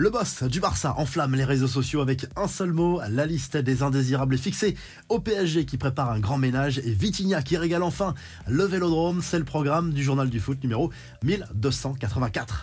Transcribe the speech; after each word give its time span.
Le 0.00 0.10
boss 0.10 0.44
du 0.44 0.60
Barça 0.60 0.94
enflamme 0.96 1.34
les 1.34 1.42
réseaux 1.42 1.66
sociaux 1.66 2.00
avec 2.00 2.24
un 2.36 2.46
seul 2.46 2.72
mot, 2.72 3.00
la 3.10 3.26
liste 3.26 3.56
des 3.56 3.82
indésirables 3.82 4.36
est 4.36 4.38
fixée. 4.38 4.76
Au 5.08 5.18
PSG 5.18 5.64
qui 5.64 5.76
prépare 5.76 6.12
un 6.12 6.20
grand 6.20 6.38
ménage 6.38 6.78
et 6.78 6.92
Vitinha 6.92 7.42
qui 7.42 7.56
régale 7.56 7.82
enfin 7.82 8.14
le 8.46 8.62
Vélodrome, 8.62 9.22
c'est 9.22 9.40
le 9.40 9.44
programme 9.44 9.92
du 9.92 10.04
journal 10.04 10.30
du 10.30 10.38
foot 10.38 10.62
numéro 10.62 10.92
1284. 11.24 12.62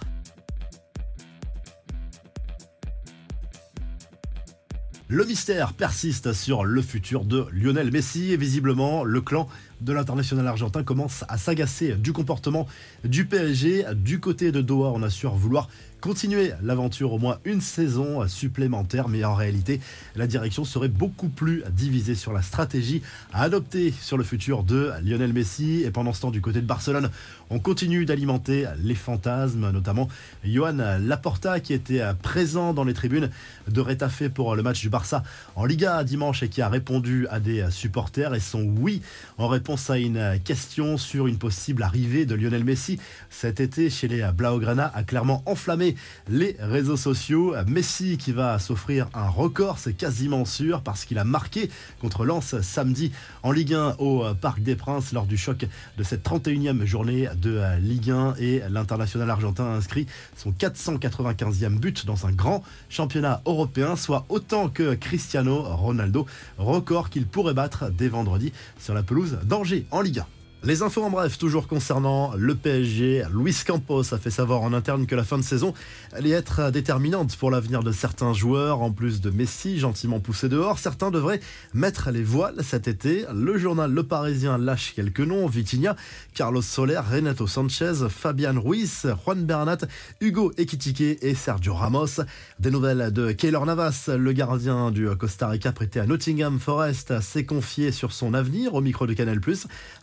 Le 5.10 5.26
mystère 5.26 5.74
persiste 5.74 6.32
sur 6.32 6.64
le 6.64 6.82
futur 6.82 7.26
de 7.26 7.48
Lionel 7.52 7.92
Messi 7.92 8.32
et 8.32 8.38
visiblement 8.38 9.04
le 9.04 9.20
clan 9.20 9.50
de 9.82 9.94
l'international 9.94 10.48
argentin 10.48 10.84
commence 10.84 11.24
à 11.28 11.38
s'agacer 11.38 11.96
du 11.96 12.14
comportement 12.14 12.68
du 13.04 13.26
PSG. 13.26 13.86
Du 13.96 14.20
côté 14.20 14.52
de 14.52 14.62
Doha, 14.62 14.92
on 14.94 15.04
assure 15.04 15.36
vouloir 15.36 15.70
continuer 16.02 16.52
l'aventure 16.62 17.14
au 17.14 17.18
moins 17.18 17.40
une 17.46 17.62
saison 17.62 18.28
supplémentaire, 18.28 19.10
mais 19.10 19.24
en 19.24 19.34
réalité, 19.34 19.82
la 20.16 20.28
direction 20.28 20.64
serait 20.64 20.88
beaucoup 20.88 21.30
plus 21.30 21.64
divisée 21.72 22.14
sur 22.14 22.32
la 22.32 22.44
stratégie 22.44 23.02
à 23.34 23.42
adopter 23.42 23.92
sur 24.02 24.16
le 24.16 24.24
futur 24.24 24.64
de 24.64 24.92
Lionel 25.04 25.34
Messi. 25.34 25.82
Et 25.84 25.90
pendant 25.90 26.14
ce 26.14 26.22
temps, 26.22 26.30
du 26.30 26.42
côté 26.42 26.62
de 26.62 26.68
Barcelone, 26.68 27.10
on 27.50 27.58
continue 27.58 28.06
d'alimenter 28.06 28.68
les 28.84 28.94
fantasmes, 28.94 29.72
notamment 29.72 30.08
Johan 30.44 30.78
Laporta 31.00 31.60
qui 31.60 31.74
était 31.74 32.04
présent 32.22 32.74
dans 32.74 32.84
les 32.84 32.94
tribunes 32.94 33.32
de 33.68 33.82
Retafe 33.82 34.30
pour 34.30 34.56
le 34.56 34.62
match 34.62 34.82
du 34.82 34.90
Barça 34.90 35.24
en 35.56 35.66
Liga 35.66 36.04
dimanche 36.04 36.44
et 36.44 36.50
qui 36.50 36.62
a 36.62 36.70
répondu 36.70 37.28
à 37.30 37.40
des 37.40 37.66
supporters 37.72 38.36
et 38.36 38.40
son 38.40 38.62
oui 38.62 39.02
en 39.38 39.48
réponse 39.48 39.65
à 39.90 39.98
une 39.98 40.40
question 40.44 40.96
sur 40.96 41.26
une 41.26 41.40
possible 41.40 41.82
arrivée 41.82 42.28
de 42.28 42.36
Lionel 42.36 42.64
Messi 42.64 43.00
cet 43.32 43.60
été 43.60 43.90
chez 43.90 44.08
les 44.08 44.26
Blaugrana 44.32 44.92
a 44.94 45.04
clairement 45.04 45.42
enflammé. 45.46 45.96
Les 46.30 46.56
réseaux 46.60 46.98
sociaux. 46.98 47.56
Messi 47.68 48.18
qui 48.18 48.32
va 48.32 48.60
s'offrir 48.60 49.08
un 49.14 49.28
record, 49.28 49.80
c'est 49.80 49.94
quasiment 49.94 50.46
sûr, 50.46 50.82
parce 50.82 51.04
qu'il 51.04 51.18
a 51.18 51.24
marqué 51.24 51.70
contre 52.00 52.26
Lens 52.26 52.62
samedi 52.62 53.12
en 53.44 53.52
Ligue 53.52 53.74
1 53.74 53.96
au 53.98 54.24
Parc 54.40 54.62
des 54.62 54.76
Princes 54.76 55.14
lors 55.14 55.26
du 55.26 55.36
choc 55.36 55.66
de 55.98 56.04
cette 56.04 56.24
31e 56.24 56.86
journée 56.86 57.28
de 57.36 57.62
Ligue 57.80 58.12
1 58.12 58.36
et 58.40 58.62
l'international 58.70 59.30
argentin 59.30 59.66
a 59.66 59.76
inscrit 59.76 60.06
son 60.38 60.52
495e 60.52 61.78
but 61.78 62.06
dans 62.06 62.26
un 62.26 62.32
grand 62.32 62.64
championnat 62.90 63.42
européen, 63.46 63.96
soit 63.96 64.26
autant 64.30 64.70
que 64.70 64.94
Cristiano 64.94 65.64
Ronaldo, 65.64 66.26
record 66.58 67.10
qu'il 67.10 67.26
pourrait 67.26 67.54
battre 67.54 67.90
dès 67.90 68.08
vendredi 68.08 68.54
sur 68.80 68.94
la 68.94 69.04
pelouse 69.04 69.40
d'Angers 69.56 69.86
en 69.92 70.02
Ligue 70.02 70.20
1. 70.20 70.35
Les 70.66 70.82
infos 70.82 71.04
en 71.04 71.12
bref, 71.12 71.38
toujours 71.38 71.68
concernant 71.68 72.34
le 72.36 72.56
PSG. 72.56 73.26
Luis 73.32 73.56
Campos 73.68 74.16
a 74.16 74.18
fait 74.18 74.32
savoir 74.32 74.64
en 74.64 74.74
interne 74.74 75.06
que 75.06 75.14
la 75.14 75.24
fin 75.24 75.38
de 75.38 75.44
saison 75.44 75.76
allait 76.12 76.32
être 76.32 76.72
déterminante 76.72 77.36
pour 77.36 77.52
l'avenir 77.52 77.84
de 77.84 77.92
certains 77.92 78.34
joueurs. 78.34 78.82
En 78.82 78.90
plus 78.90 79.22
de 79.22 79.30
Messi, 79.30 79.78
gentiment 79.78 80.20
poussé 80.20 80.50
dehors, 80.50 80.80
certains 80.80 81.12
devraient 81.12 81.40
mettre 81.76 82.10
les 82.10 82.24
voiles 82.24 82.64
cet 82.64 82.88
été. 82.88 83.26
Le 83.32 83.60
journal 83.60 83.92
Le 83.92 84.02
Parisien 84.02 84.58
lâche 84.58 84.94
quelques 84.96 85.20
noms 85.20 85.46
Vitinha, 85.46 85.96
Carlos 86.34 86.64
Soler, 86.64 87.00
Renato 87.12 87.46
Sanchez, 87.46 88.10
Fabian 88.10 88.60
Ruiz, 88.60 89.06
Juan 89.24 89.46
Bernat, 89.46 89.86
Hugo 90.20 90.52
Ekitike 90.58 91.20
et 91.22 91.36
Sergio 91.36 91.76
Ramos. 91.76 92.22
Des 92.58 92.72
nouvelles 92.72 93.14
de 93.14 93.34
Keylor 93.34 93.68
Navas, 93.68 94.10
le 94.18 94.32
gardien 94.32 94.90
du 94.90 95.08
Costa 95.16 95.48
Rica 95.48 95.72
prêté 95.72 96.00
à 96.00 96.08
Nottingham 96.08 96.60
Forest, 96.60 97.22
s'est 97.22 97.46
confié 97.46 97.92
sur 97.92 98.12
son 98.12 98.34
avenir 98.34 98.74
au 98.74 98.82
micro 98.82 99.06
de 99.06 99.14
Canal+. 99.14 99.40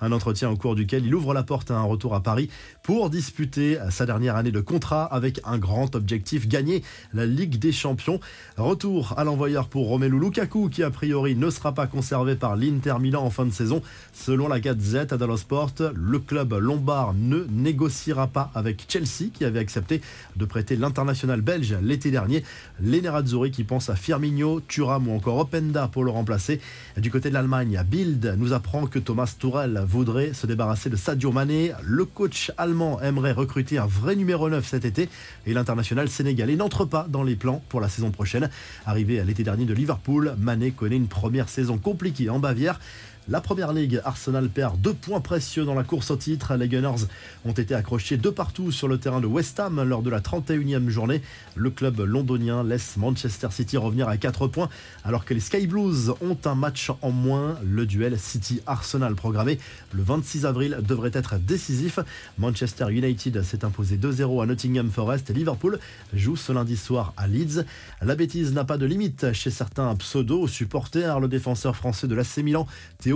Un 0.01 0.13
entretien 0.13 0.52
au 0.53 0.57
cours 0.57 0.75
duquel 0.75 1.05
il 1.07 1.15
ouvre 1.15 1.35
la 1.35 1.43
porte 1.43 1.71
à 1.71 1.77
un 1.77 1.83
retour 1.83 2.15
à 2.15 2.23
Paris 2.23 2.49
pour 2.83 3.11
disputer 3.11 3.79
sa 3.91 4.07
dernière 4.07 4.37
année 4.37 4.53
de 4.53 4.61
contrat 4.61 5.05
avec 5.05 5.41
un 5.45 5.59
grand 5.59 5.95
objectif, 5.97 6.47
gagner 6.47 6.83
la 7.13 7.27
Ligue 7.27 7.59
des 7.59 7.73
Champions. 7.73 8.21
Retour 8.57 9.15
à 9.17 9.25
l'envoyeur 9.25 9.69
pour 9.69 9.89
Romelu 9.89 10.19
Lukaku 10.19 10.69
qui 10.69 10.83
a 10.83 10.91
priori 10.91 11.35
ne 11.35 11.51
sera 11.51 11.73
pas 11.73 11.87
conservé 11.87 12.37
par 12.37 12.57
l'Inter 12.57 12.95
Milan 13.01 13.25
en 13.25 13.31
fin 13.31 13.47
de 13.47 13.51
saison. 13.51 13.83
Selon 14.13 14.49
la 14.49 14.61
Gazette 14.61 15.15
dello 15.15 15.37
Sport, 15.37 15.75
le 15.95 16.19
club 16.19 16.53
lombard 16.53 17.15
ne 17.15 17.45
négociera 17.51 18.27
pas 18.27 18.51
avec 18.55 18.85
Chelsea 18.89 19.31
qui 19.33 19.45
avait 19.45 19.59
accepté 19.59 20.01
de 20.37 20.45
prêter 20.45 20.77
l'international 20.77 21.41
belge 21.41 21.75
l'été 21.83 22.11
dernier. 22.11 22.45
Les 22.81 23.01
Nerazzurri 23.01 23.51
qui 23.51 23.65
pensent 23.65 23.91
à 23.91 23.97
Firmino, 23.97 24.61
Thuram 24.61 25.09
ou 25.09 25.17
encore 25.17 25.39
Openda 25.39 25.89
pour 25.89 26.05
le 26.05 26.11
remplacer. 26.11 26.61
Du 26.97 27.11
côté 27.11 27.29
de 27.29 27.35
l'Allemagne, 27.35 27.83
Bild 27.89 28.35
nous 28.39 28.53
apprend 28.53 28.87
que 28.87 28.99
Thomas 28.99 29.35
Tourel 29.39 29.83
voudrait 29.87 30.33
se 30.43 30.47
débarrasser 30.49 30.91
de 30.91 30.97
Sadio 30.97 31.31
Mané. 31.31 31.71
Le 31.85 32.05
coach 32.05 32.51
allemand 32.59 33.01
aimerait 33.01 33.31
recruter 33.31 33.79
un 33.79 33.87
vrai 33.87 34.17
numéro 34.17 34.51
9 34.51 34.67
cet 34.67 34.85
été 34.85 35.09
et 35.47 35.55
l'international 35.55 36.09
sénégalais 36.09 36.57
n'entre 36.57 36.85
pas 36.85 37.07
dans 37.09 37.23
les 37.23 37.37
plans 37.37 37.63
pour 37.69 37.81
la 37.81 37.89
saison 37.89 38.11
prochaine. 38.11 38.51
Arrivé 38.85 39.21
à 39.21 39.25
l'été 39.25 39.45
dernier 39.45 39.67
de 39.67 39.73
Liverpool, 39.73 40.35
Mané 40.39 40.73
connaît 40.73 40.97
une 40.97 41.07
première 41.07 41.49
saison 41.49 41.79
compliquée 41.79 42.29
en 42.29 42.41
Bavière. 42.41 42.81
La 43.29 43.41
première 43.41 43.73
ligue, 43.73 44.01
Arsenal 44.05 44.49
perd 44.49 44.81
deux 44.81 44.95
points 44.95 45.21
précieux 45.21 45.65
dans 45.65 45.75
la 45.75 45.85
course 45.85 46.11
au 46.11 46.17
titre. 46.17 46.57
Les 46.57 46.67
Gunners 46.67 47.07
ont 47.45 47.53
été 47.53 47.73
accrochés 47.73 48.17
de 48.17 48.31
partout 48.31 48.73
sur 48.73 48.89
le 48.89 48.99
terrain 48.99 49.21
de 49.21 49.29
West 49.29 49.61
Ham 49.61 49.81
lors 49.85 50.03
de 50.03 50.11
la 50.11 50.21
31e 50.21 50.89
journée. 50.89 51.23
Le 51.55 51.71
club 51.71 52.01
londonien 52.01 52.65
laisse 52.65 52.97
Manchester 52.97 53.47
City 53.53 53.77
revenir 53.77 54.09
à 54.09 54.17
4 54.17 54.49
points 54.49 54.69
alors 55.05 55.25
que 55.25 55.35
les 55.35 55.41
Sky 55.41 55.69
Blues 55.69 56.13
ont 56.21 56.37
un 56.45 56.57
match 56.57 56.91
en 57.01 57.13
moins. 57.13 57.57
Le 57.65 57.87
duel 57.87 58.19
City-Arsenal 58.19 59.15
programmé 59.15 59.61
le 59.93 60.03
26 60.03 60.45
avril 60.45 60.79
devrait 60.83 61.13
être 61.15 61.39
décisif. 61.39 62.01
Manchester 62.39 62.87
United 62.91 63.45
s'est 63.45 63.65
imposé 63.65 63.99
2-0 63.99 64.43
à 64.43 64.47
Nottingham 64.47 64.91
Forest 64.91 65.31
et 65.31 65.33
Liverpool 65.33 65.79
joue 66.13 66.35
ce 66.35 66.51
lundi 66.51 66.77
soir 66.77 67.15
à 67.17 67.29
Leeds. 67.29 67.65
La 68.03 68.17
bêtise 68.17 68.53
n'a 68.53 68.65
pas 68.65 68.79
de 68.79 68.87
limite 68.87 69.33
chez 69.33 69.51
certains 69.51 69.95
pseudo-supporters. 69.95 71.21
Le 71.21 71.29
défenseur 71.29 71.77
français 71.77 72.09
de 72.09 72.17
l'AC 72.17 72.39
Milan, 72.39 72.67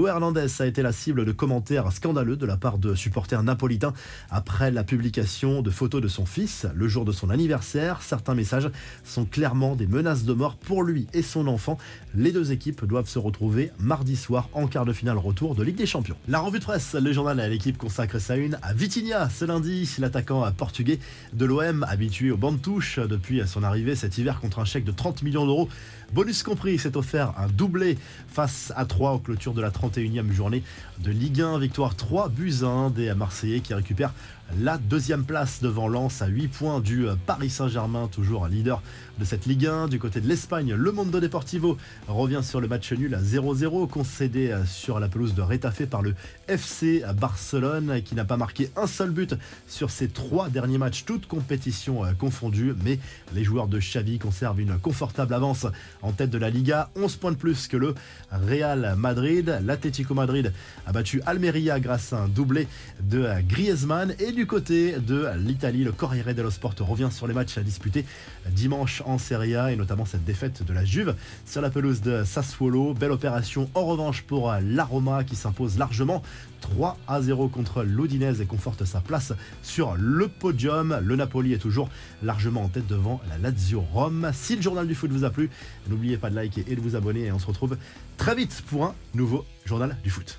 Hernandez 0.05 0.49
a 0.59 0.67
été 0.67 0.83
la 0.83 0.93
cible 0.93 1.25
de 1.25 1.33
commentaires 1.33 1.91
scandaleux 1.91 2.37
de 2.37 2.45
la 2.45 2.59
part 2.59 2.77
de 2.77 2.95
supporters 2.95 3.43
napolitains 3.43 3.95
après 4.31 4.71
la 4.71 4.85
publication 4.85 5.63
de 5.63 5.71
photos 5.71 6.03
de 6.03 6.09
son 6.09 6.27
fils 6.27 6.67
le 6.75 6.89
jour 6.89 7.07
de 7.07 7.13
son 7.13 7.31
anniversaire. 7.31 8.03
Certains 8.03 8.35
messages 8.35 8.71
sont 9.05 9.25
clairement 9.25 9.77
des 9.77 9.87
menaces 9.87 10.25
de 10.25 10.35
mort 10.35 10.57
pour 10.57 10.83
lui 10.83 11.07
et 11.15 11.23
son 11.23 11.47
enfant. 11.47 11.79
Les 12.15 12.33
deux 12.33 12.53
équipes 12.53 12.85
doivent 12.85 13.09
se 13.09 13.19
retrouver 13.19 13.71
mardi 13.79 14.17
soir 14.17 14.51
en 14.53 14.67
quart 14.67 14.85
de 14.85 14.93
finale 14.93 15.17
retour 15.17 15.55
de 15.55 15.63
Ligue 15.63 15.77
des 15.77 15.87
Champions. 15.87 16.17
La 16.29 16.41
revue 16.41 16.59
de 16.59 16.65
presse, 16.65 16.95
le 16.95 17.13
journal 17.13 17.41
à 17.41 17.49
l'équipe 17.49 17.79
consacre 17.79 18.19
sa 18.19 18.37
une 18.37 18.59
à 18.61 18.75
Vitinha 18.75 19.31
ce 19.31 19.47
lundi, 19.47 19.89
l'attaquant 19.99 20.51
portugais 20.53 20.99
de 21.33 21.45
l'OM 21.47 21.87
habitué 21.89 22.31
au 22.31 22.37
banc 22.37 22.53
de 22.53 22.59
touche 22.59 22.99
depuis 22.99 23.41
son 23.47 23.63
arrivée 23.63 23.95
cet 23.97 24.19
hiver 24.19 24.41
contre 24.41 24.59
un 24.59 24.65
chèque 24.65 24.85
de 24.85 24.93
30 24.93 25.23
millions 25.23 25.47
d'euros. 25.47 25.69
Bonus 26.13 26.43
compris, 26.43 26.79
s'est 26.79 26.97
offert 26.97 27.35
un 27.37 27.49
doublé 27.49 27.99
face 28.29 28.73
à 28.77 28.85
3 28.85 29.13
aux 29.13 29.19
clôtures 29.19 29.55
de 29.55 29.61
la 29.61 29.71
31e 29.89 30.33
journée 30.33 30.63
de 30.99 31.11
Ligue 31.11 31.41
1. 31.41 31.59
Victoire 31.59 31.95
3 31.95 32.29
buts 32.29 32.63
1 32.63 32.91
des 32.91 33.15
Marseillais 33.15 33.61
qui 33.61 33.75
récupèrent 33.75 34.13
la 34.63 34.79
deuxième 34.79 35.25
place 35.25 35.61
devant 35.61 35.89
Lens 35.89 36.23
à 36.23 36.27
8 36.29 36.49
points 36.49 36.81
du 36.81 37.07
Paris 37.27 37.51
Saint-Germain, 37.51 38.09
toujours 38.11 38.47
leader 38.47 38.81
de 39.19 39.25
cette 39.25 39.47
Ligue 39.47 39.67
1. 39.67 39.89
Du 39.89 39.99
côté 39.99 40.21
de 40.21 40.29
l'Espagne, 40.29 40.75
le 40.75 40.93
Mondo 40.93 41.21
Deportivo 41.21 41.77
revient 42.09 42.41
sur 42.43 42.61
le 42.61 42.69
match 42.69 42.93
nul 42.93 43.15
à 43.15 43.21
0-0 43.21 43.89
concédé 43.89 44.57
sur 44.67 45.01
la 45.01 45.09
pelouse 45.09 45.35
de 45.35 45.43
Retafe 45.43 45.87
par 45.87 46.03
le 46.03 46.15
FC 46.49 47.03
Barcelone 47.19 48.03
qui 48.03 48.15
n'a 48.15 48.25
pas 48.25 48.37
marqué 48.37 48.71
un 48.77 48.87
seul 48.87 49.11
but 49.11 49.35
sur 49.69 49.91
ses 49.91 50.09
trois 50.09 50.49
derniers 50.49 50.79
matchs, 50.79 51.05
toutes 51.05 51.27
compétitions 51.27 52.03
confondues. 52.19 52.75
Mais 52.85 52.99
les 53.35 53.45
joueurs 53.45 53.69
de 53.69 53.79
Xavi 53.79 54.19
conservent 54.19 54.61
une 54.61 54.79
confortable 54.79 55.35
avance 55.35 55.67
en 56.03 56.13
tête 56.13 56.31
de 56.31 56.39
la 56.39 56.51
Liga, 56.51 56.91
11 56.97 57.17
points 57.17 57.33
de 57.33 57.37
plus 57.37 57.69
que 57.69 57.77
le 57.77 57.95
Real 58.31 58.95
Madrid. 58.97 59.61
L'Atlético 59.65 60.15
Madrid 60.15 60.53
a 60.87 60.93
battu 60.93 61.21
Almeria 61.27 61.81
grâce 61.81 62.13
à 62.13 62.23
un 62.23 62.29
doublé 62.29 62.69
de 63.03 63.27
Griezmann 63.49 64.15
du 64.37 64.47
côté 64.47 64.97
de 65.01 65.31
l'Italie, 65.39 65.83
le 65.83 65.93
Corriere 65.93 66.35
dello 66.35 66.51
Sport 66.51 66.75
revient 66.81 67.09
sur 67.11 67.27
les 67.27 67.33
matchs 67.33 67.57
à 67.57 67.63
disputer 67.63 68.05
dimanche 68.51 69.03
en 69.07 69.17
Serie 69.17 69.57
A 69.57 69.73
et 69.73 69.77
notamment 69.77 70.05
cette 70.05 70.27
défaite 70.27 70.63
de 70.63 70.75
la 70.75 70.85
Juve 70.85 71.17
sur 71.47 71.63
la 71.63 71.71
pelouse 71.71 72.03
de 72.03 72.23
Sassuolo. 72.23 72.93
Belle 72.93 73.13
opération 73.13 73.71
en 73.73 73.87
revanche 73.87 74.21
pour 74.25 74.53
la 74.63 74.85
Roma 74.85 75.25
qui 75.25 75.37
s'impose 75.37 75.79
largement 75.79 76.23
3 76.61 76.99
à 77.09 77.23
0 77.23 77.49
contre 77.49 77.83
l'Udinese 77.83 78.43
et 78.43 78.45
conforte 78.45 78.85
sa 78.85 79.01
place 79.01 79.33
sur 79.63 79.95
le 79.97 80.29
podium. 80.29 80.99
Le 81.03 81.17
Napoli 81.17 81.55
est 81.55 81.59
toujours 81.59 81.89
largement 82.23 82.65
en 82.65 82.69
tête 82.69 82.87
devant 82.87 83.23
la 83.31 83.39
Lazio 83.39 83.81
Rome. 83.81 84.31
Si 84.35 84.55
le 84.55 84.61
journal 84.61 84.87
du 84.87 84.95
foot 84.95 85.11
vous 85.11 85.25
a 85.25 85.31
plu, 85.31 85.49
n'oubliez 85.89 86.19
pas 86.19 86.29
de 86.29 86.35
liker 86.35 86.63
et 86.69 86.77
de 86.77 86.81
vous 86.83 86.95
abonner 86.95 87.25
et 87.25 87.33
on 87.33 87.39
se 87.39 87.47
retrouve 87.47 87.79
très 88.19 88.35
vite 88.35 88.63
pour 88.67 88.85
un 88.85 88.95
nouveau 89.15 89.47
journal 89.65 89.97
du 90.05 90.11
foot. 90.11 90.39